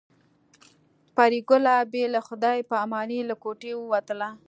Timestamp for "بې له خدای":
1.91-2.57